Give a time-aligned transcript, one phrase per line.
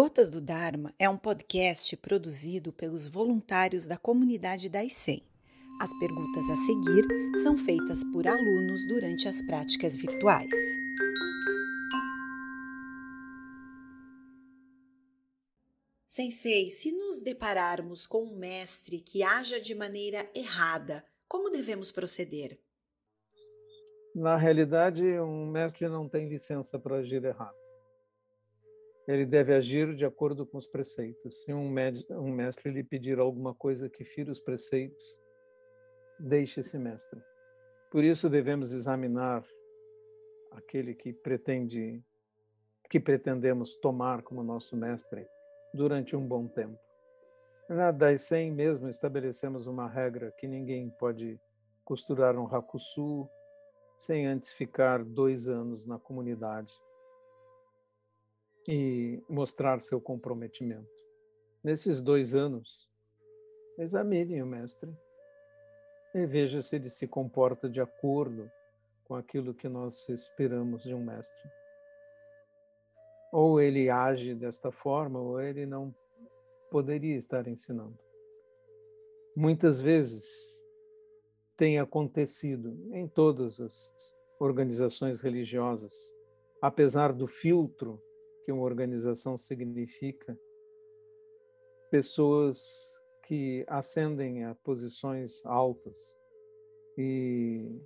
[0.00, 5.20] Gotas do Dharma é um podcast produzido pelos voluntários da comunidade da ICEM.
[5.80, 7.04] As perguntas a seguir
[7.42, 10.54] são feitas por alunos durante as práticas virtuais.
[16.06, 22.56] Sensei, se nos depararmos com um mestre que haja de maneira errada, como devemos proceder?
[24.14, 27.67] Na realidade, um mestre não tem licença para agir errado
[29.08, 31.42] ele deve agir de acordo com os preceitos.
[31.42, 31.74] Se um,
[32.10, 35.18] um mestre lhe pedir alguma coisa que fira os preceitos,
[36.20, 37.18] deixe esse mestre.
[37.90, 39.42] Por isso devemos examinar
[40.52, 42.04] aquele que pretende
[42.90, 45.26] que pretendemos tomar como nosso mestre
[45.74, 46.78] durante um bom tempo.
[47.68, 51.38] Na Daisen mesmo estabelecemos uma regra que ninguém pode
[51.84, 53.28] costurar um hakusu
[53.98, 56.72] sem antes ficar dois anos na comunidade
[58.70, 60.86] e mostrar seu comprometimento.
[61.64, 62.86] Nesses dois anos,
[63.78, 64.94] examine o mestre
[66.14, 68.50] e veja se ele se comporta de acordo
[69.04, 71.50] com aquilo que nós esperamos de um mestre.
[73.32, 75.94] Ou ele age desta forma, ou ele não
[76.70, 77.98] poderia estar ensinando.
[79.34, 80.62] Muitas vezes
[81.56, 85.94] tem acontecido em todas as organizações religiosas,
[86.60, 88.02] apesar do filtro
[88.48, 90.34] que uma organização significa
[91.90, 96.18] pessoas que ascendem a posições altas
[96.96, 97.78] e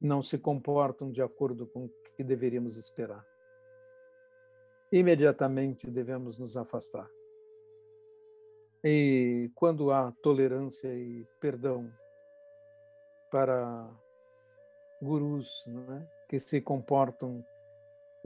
[0.00, 3.22] não se comportam de acordo com o que deveríamos esperar.
[4.90, 7.10] Imediatamente devemos nos afastar.
[8.82, 11.92] E quando há tolerância e perdão
[13.30, 13.86] para
[15.02, 17.44] gurus é, que se comportam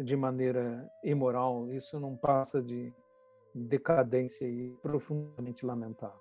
[0.03, 2.92] de maneira imoral, isso não passa de
[3.55, 6.20] decadência e profundamente lamentável.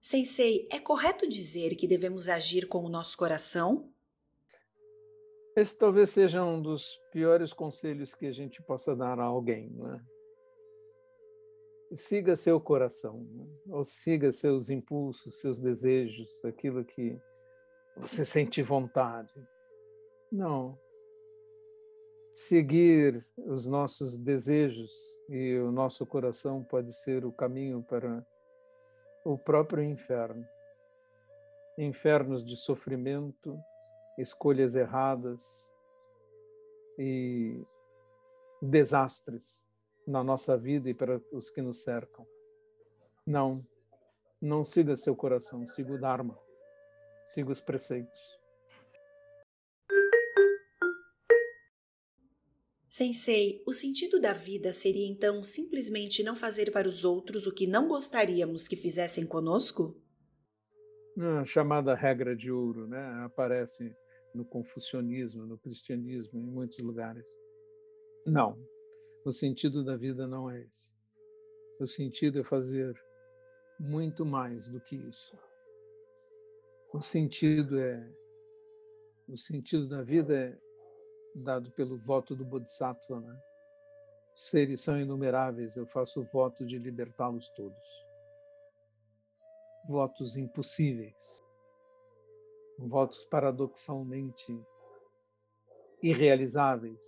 [0.00, 3.90] Sensei, é correto dizer que devemos agir com o nosso coração?
[5.56, 9.94] Esse talvez seja um dos piores conselhos que a gente possa dar a alguém, não
[9.94, 10.00] é?
[11.94, 13.46] Siga seu coração, né?
[13.68, 17.18] ou siga seus impulsos, seus desejos, aquilo que
[17.96, 19.32] você sente vontade.
[20.30, 20.78] Não.
[22.30, 24.90] Seguir os nossos desejos
[25.28, 28.26] e o nosso coração pode ser o caminho para
[29.24, 30.44] o próprio inferno.
[31.78, 33.58] Infernos de sofrimento,
[34.18, 35.70] escolhas erradas
[36.98, 37.64] e
[38.60, 39.66] desastres
[40.06, 42.26] na nossa vida e para os que nos cercam.
[43.26, 43.64] Não,
[44.40, 46.43] não siga seu coração, siga o Dharma
[47.32, 48.20] siga os preceitos.
[52.88, 57.66] Sensei, o sentido da vida seria então simplesmente não fazer para os outros o que
[57.66, 60.00] não gostaríamos que fizessem conosco?
[61.18, 63.24] A chamada regra de ouro, né?
[63.24, 63.92] Aparece
[64.32, 67.26] no confucionismo, no cristianismo, em muitos lugares.
[68.24, 68.56] Não,
[69.24, 70.92] o sentido da vida não é esse.
[71.80, 72.94] O sentido é fazer
[73.80, 75.36] muito mais do que isso.
[76.94, 78.08] O sentido é
[79.26, 80.56] o sentido da vida é
[81.34, 83.36] dado pelo voto do Bodhisattva, né?
[84.36, 88.06] Os seres são inumeráveis, eu faço o voto de libertá-los todos.
[89.88, 91.42] Votos impossíveis.
[92.78, 94.56] Votos paradoxalmente
[96.00, 97.04] irrealizáveis,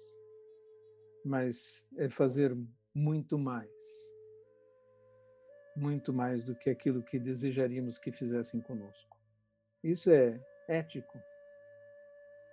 [1.24, 2.56] mas é fazer
[2.92, 3.70] muito mais.
[5.76, 9.15] Muito mais do que aquilo que desejaríamos que fizessem conosco.
[9.86, 11.16] Isso é ético,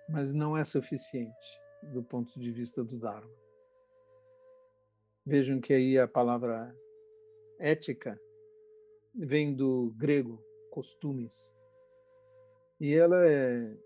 [0.08, 3.28] mas não é suficiente do ponto de vista do Dharma.
[5.26, 6.72] Vejam que aí a palavra
[7.58, 8.16] ética
[9.12, 10.40] vem do grego
[10.70, 11.58] costumes
[12.80, 13.76] e ela é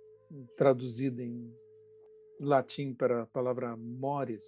[0.54, 1.50] traduzida em
[2.38, 4.44] latim para a palavra mores.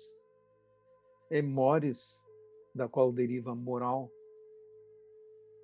[1.30, 2.22] É mores,
[2.74, 4.12] da qual deriva moral,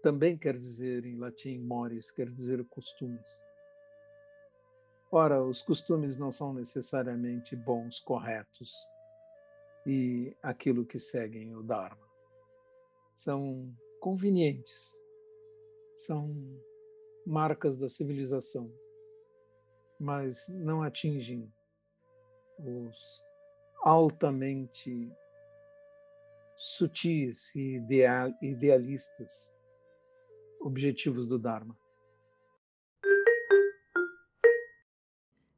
[0.07, 3.29] também quer dizer em latim mores, quer dizer costumes.
[5.11, 8.71] Ora, os costumes não são necessariamente bons, corretos
[9.85, 12.07] e aquilo que seguem o Dharma.
[13.13, 14.97] São convenientes,
[15.93, 16.33] são
[17.27, 18.73] marcas da civilização,
[19.99, 21.53] mas não atingem
[22.61, 23.25] os
[23.83, 25.13] altamente
[26.57, 27.83] sutis e
[28.41, 29.56] idealistas
[30.67, 31.77] objetivos do Dharma.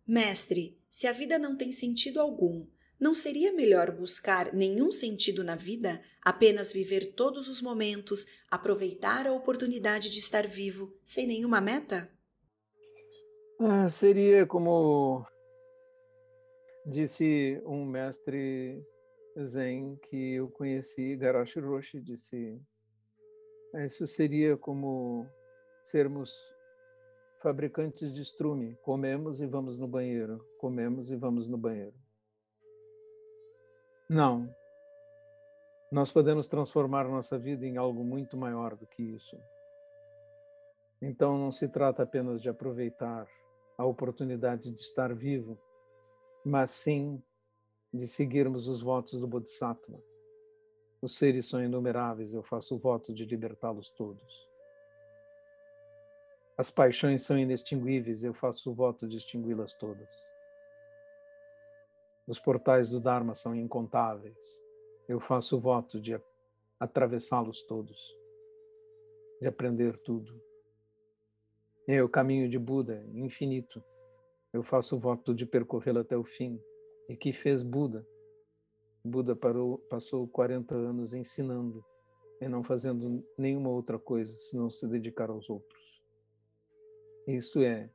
[0.07, 2.67] Mestre, se a vida não tem sentido algum,
[3.01, 9.33] não seria melhor buscar nenhum sentido na vida, apenas viver todos os momentos, aproveitar a
[9.33, 12.11] oportunidade de estar vivo, sem nenhuma meta?
[13.61, 15.27] Ah, seria como
[16.87, 18.83] disse um mestre
[19.45, 22.61] Zen que eu conheci, Garashi Roshi, disse:
[23.75, 25.27] Isso seria como
[25.85, 26.33] sermos
[27.43, 28.77] fabricantes de estrume.
[28.83, 30.45] Comemos e vamos no banheiro.
[30.59, 31.95] Comemos e vamos no banheiro.
[34.09, 34.53] Não.
[35.93, 39.39] Nós podemos transformar nossa vida em algo muito maior do que isso.
[41.01, 43.29] Então não se trata apenas de aproveitar
[43.77, 45.59] a oportunidade de estar vivo,
[46.45, 47.23] mas sim
[47.93, 50.03] de seguirmos os votos do Bodhisattva.
[51.01, 54.49] Os seres são inumeráveis, eu faço o voto de libertá-los todos.
[56.57, 60.33] As paixões são inextinguíveis, eu faço o voto de extingui-las todas.
[62.27, 64.61] Os portais do Dharma são incontáveis,
[65.09, 66.21] eu faço o voto de
[66.81, 67.97] atravessá-los todos,
[69.41, 70.43] de aprender tudo.
[71.87, 73.83] É o caminho de Buda, infinito.
[74.53, 76.61] Eu faço o voto de percorrê-lo até o fim.
[77.09, 78.07] E que fez Buda?
[79.09, 81.85] Buda parou, passou 40 anos ensinando
[82.41, 86.03] e não fazendo nenhuma outra coisa senão se dedicar aos outros.
[87.27, 87.91] Isso é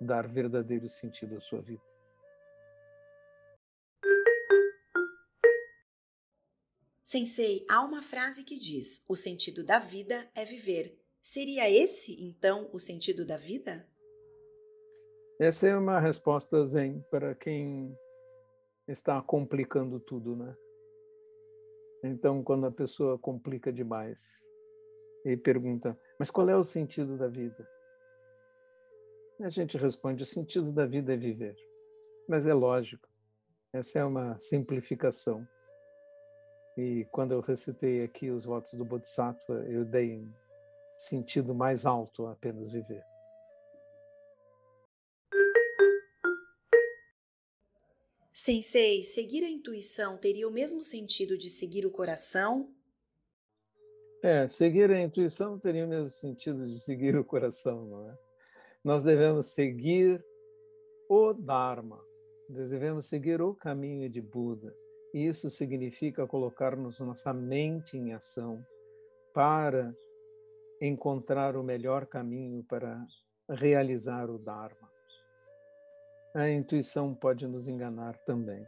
[0.00, 1.82] dar verdadeiro sentido à sua vida.
[7.04, 10.96] Sensei, há uma frase que diz: o sentido da vida é viver.
[11.20, 13.86] Seria esse, então, o sentido da vida?
[15.40, 17.98] Essa é uma resposta zen para quem
[18.88, 20.56] está complicando tudo, né?
[22.02, 24.46] Então, quando a pessoa complica demais
[25.24, 27.68] e pergunta, mas qual é o sentido da vida?
[29.40, 31.56] A gente responde: o sentido da vida é viver.
[32.28, 33.08] Mas é lógico,
[33.72, 35.46] essa é uma simplificação.
[36.76, 40.26] E quando eu recitei aqui os votos do Bodhisattva, eu dei
[40.96, 43.02] sentido mais alto a apenas viver.
[48.42, 52.74] Sensei, seguir a intuição teria o mesmo sentido de seguir o coração?
[54.22, 58.16] É, seguir a intuição teria o mesmo sentido de seguir o coração, não é?
[58.82, 60.24] nós devemos seguir
[61.06, 62.02] o Dharma,
[62.48, 64.74] devemos seguir o caminho de Buda.
[65.12, 68.64] Isso significa colocar-nos nossa mente em ação
[69.34, 69.94] para
[70.80, 73.04] encontrar o melhor caminho para
[73.50, 74.89] realizar o Dharma.
[76.34, 78.64] A intuição pode nos enganar também.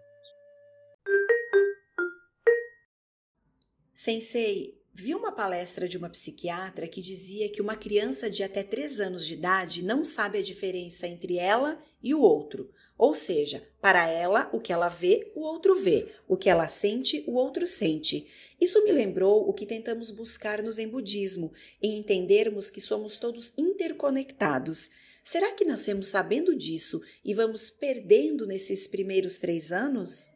[3.95, 9.01] Sensei, Vi uma palestra de uma psiquiatra que dizia que uma criança de até 3
[9.01, 12.71] anos de idade não sabe a diferença entre ela e o outro.
[12.99, 16.09] Ou seja, para ela, o que ela vê, o outro vê.
[16.29, 18.27] O que ela sente, o outro sente.
[18.61, 21.51] Isso me lembrou o que tentamos buscar no Zen Budismo,
[21.81, 24.91] em entendermos que somos todos interconectados.
[25.25, 30.31] Será que nascemos sabendo disso e vamos perdendo nesses primeiros três anos?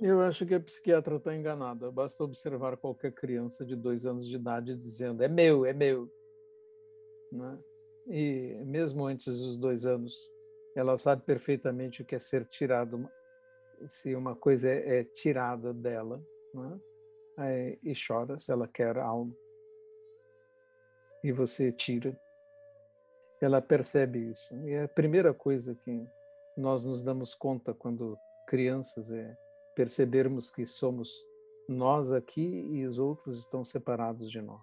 [0.00, 1.90] Eu acho que a psiquiatra está enganada.
[1.90, 6.10] Basta observar qualquer criança de dois anos de idade dizendo é meu, é meu.
[7.32, 7.58] Né?
[8.08, 10.14] E mesmo antes dos dois anos,
[10.76, 13.08] ela sabe perfeitamente o que é ser tirado,
[13.86, 16.22] se uma coisa é, é tirada dela,
[16.52, 16.80] né?
[17.38, 19.34] é, e chora se ela quer algo.
[21.22, 22.18] E você tira.
[23.44, 24.56] Ela percebe isso.
[24.64, 26.08] E é a primeira coisa que
[26.56, 29.36] nós nos damos conta quando crianças é
[29.76, 31.10] percebermos que somos
[31.68, 34.62] nós aqui e os outros estão separados de nós.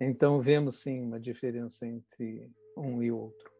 [0.00, 3.52] Então vemos sim uma diferença entre um e outro.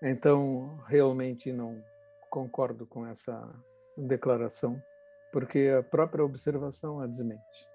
[0.00, 1.84] Então realmente não
[2.30, 3.54] concordo com essa
[3.98, 4.82] declaração,
[5.30, 7.67] porque a própria observação a desmente.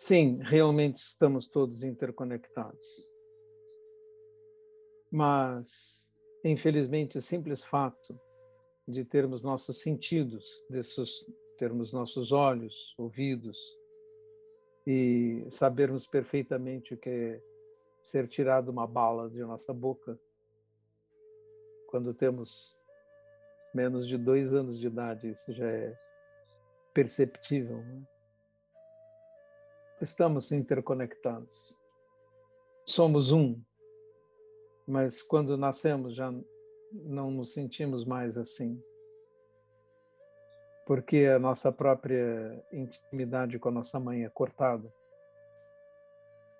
[0.00, 3.08] Sim, realmente estamos todos interconectados.
[5.12, 6.00] Mas
[6.44, 8.18] Infelizmente, o simples fato
[8.88, 10.80] de termos nossos sentidos, de
[11.58, 13.58] termos nossos olhos, ouvidos,
[14.86, 17.42] e sabermos perfeitamente o que é
[18.02, 20.18] ser tirado uma bala de nossa boca,
[21.88, 22.74] quando temos
[23.74, 25.94] menos de dois anos de idade, isso já é
[26.94, 27.76] perceptível.
[27.76, 28.02] Né?
[30.00, 31.78] Estamos interconectados.
[32.86, 33.60] Somos um,
[34.88, 36.32] mas quando nascemos já
[36.90, 38.82] não nos sentimos mais assim.
[40.86, 44.90] Porque a nossa própria intimidade com a nossa mãe é cortada.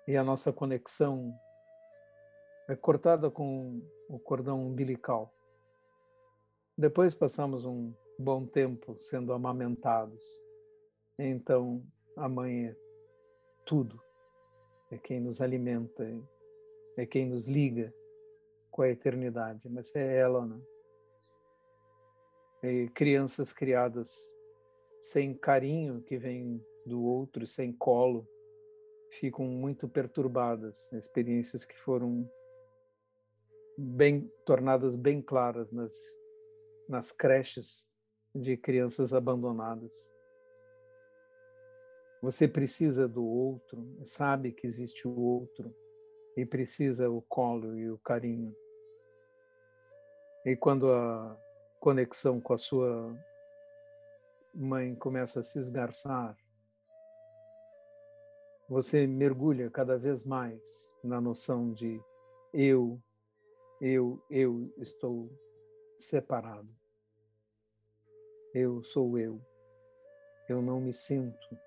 [0.07, 1.33] E a nossa conexão
[2.69, 5.33] é cortada com o cordão umbilical.
[6.77, 10.23] Depois passamos um bom tempo sendo amamentados.
[11.17, 11.83] Então,
[12.15, 12.90] a mãe é
[13.65, 14.01] tudo.
[14.89, 16.05] É quem nos alimenta,
[16.97, 17.93] é quem nos liga
[18.69, 19.69] com a eternidade.
[19.69, 20.61] Mas é ela, né?
[22.63, 24.11] E crianças criadas
[25.01, 28.27] sem carinho que vem do outro, sem colo,
[29.19, 32.29] ficam muito perturbadas, experiências que foram
[33.77, 35.93] bem tornadas bem claras nas
[36.91, 37.87] nas creches
[38.35, 39.95] de crianças abandonadas.
[42.21, 45.75] Você precisa do outro, sabe que existe o outro
[46.37, 48.55] e precisa o colo e o carinho.
[50.45, 51.35] E quando a
[51.79, 53.11] conexão com a sua
[54.53, 56.37] mãe começa a se esgarçar,
[58.69, 61.99] você mergulha cada vez mais na noção de
[62.53, 63.01] eu,
[63.81, 65.27] eu, eu estou
[65.97, 66.69] separado.
[68.53, 69.41] Eu sou eu.
[70.47, 71.57] Eu não me sinto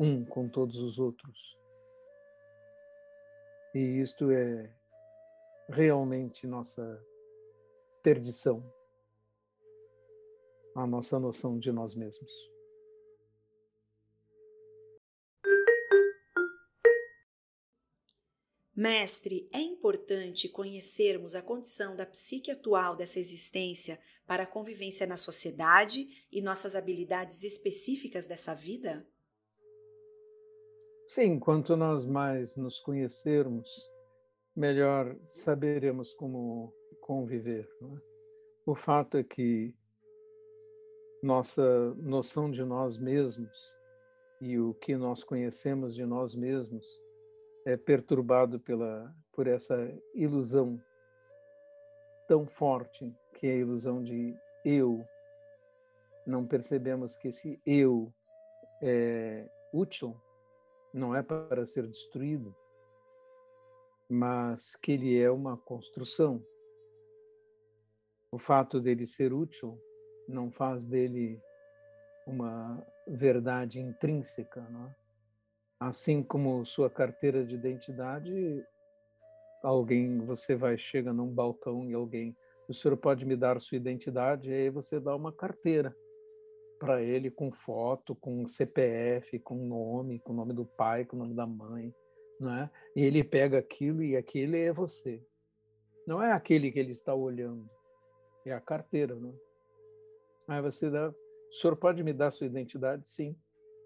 [0.00, 1.58] um com todos os outros.
[3.74, 4.74] E isto é
[5.68, 6.82] realmente nossa
[8.02, 8.64] perdição,
[10.74, 12.32] a nossa noção de nós mesmos.
[18.74, 25.18] Mestre, é importante conhecermos a condição da psique atual dessa existência para a convivência na
[25.18, 29.06] sociedade e nossas habilidades específicas dessa vida?
[31.12, 33.90] Sim, quanto nós mais nos conhecermos,
[34.54, 37.68] melhor saberemos como conviver.
[37.82, 38.00] É?
[38.64, 39.74] O fato é que
[41.20, 43.76] nossa noção de nós mesmos
[44.40, 46.86] e o que nós conhecemos de nós mesmos
[47.66, 50.80] é perturbado pela por essa ilusão
[52.28, 54.32] tão forte que é a ilusão de
[54.64, 55.04] eu.
[56.24, 58.14] Não percebemos que esse eu
[58.80, 60.16] é útil,
[60.92, 62.54] não é para ser destruído,
[64.08, 66.44] mas que ele é uma construção.
[68.30, 69.80] O fato dele ser útil
[70.28, 71.40] não faz dele
[72.26, 74.94] uma verdade intrínseca, é?
[75.80, 78.64] assim como sua carteira de identidade,
[79.62, 82.36] alguém, você vai, chega num balcão e alguém,
[82.68, 85.94] o senhor pode me dar sua identidade, e aí você dá uma carteira
[86.80, 91.18] para ele com foto, com CPF, com nome, com o nome do pai, com o
[91.18, 91.94] nome da mãe,
[92.40, 92.70] não é?
[92.96, 95.22] E ele pega aquilo e aquele é você.
[96.06, 97.68] Não é aquele que ele está olhando,
[98.46, 99.38] é a carteira, não?
[100.48, 103.06] Aí você dá, o senhor pode me dar sua identidade?
[103.06, 103.36] Sim.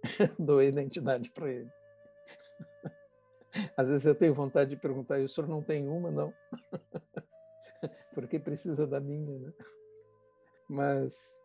[0.38, 1.70] Dou a identidade para ele.
[3.76, 6.32] Às vezes eu tenho vontade de perguntar, e o senhor não tem uma, não?
[8.14, 9.52] Porque precisa da minha, né?
[10.68, 11.40] Mas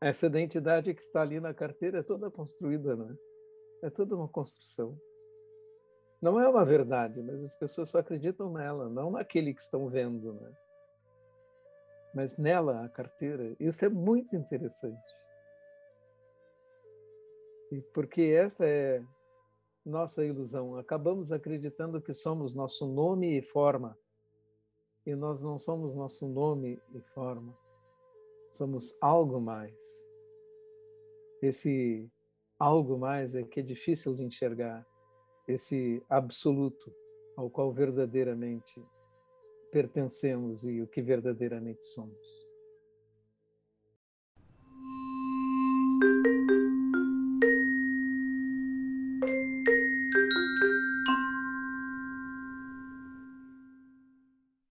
[0.00, 3.14] essa identidade que está ali na carteira é toda construída, né?
[3.82, 4.98] É toda uma construção.
[6.20, 10.34] Não é uma verdade, mas as pessoas só acreditam nela, não naquele que estão vendo,
[10.34, 10.52] né?
[12.14, 15.14] Mas nela, a carteira, isso é muito interessante.
[17.72, 19.02] E porque essa é
[19.84, 20.76] nossa ilusão.
[20.76, 23.96] Acabamos acreditando que somos nosso nome e forma.
[25.06, 27.56] E nós não somos nosso nome e forma.
[28.50, 29.74] Somos algo mais.
[31.42, 32.10] Esse
[32.58, 34.86] algo mais é que é difícil de enxergar.
[35.48, 36.92] Esse absoluto
[37.36, 38.84] ao qual verdadeiramente
[39.72, 42.49] pertencemos e o que verdadeiramente somos.